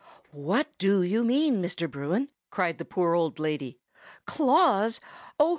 "What 0.33 0.67
do 0.79 1.03
you 1.03 1.23
mean, 1.23 1.61
Mr. 1.61 1.87
Bruin?" 1.87 2.29
cried 2.49 2.79
the 2.79 2.85
poor 2.85 3.13
old 3.13 3.37
lady. 3.37 3.77
"Claws? 4.25 4.99
Oh! 5.39 5.49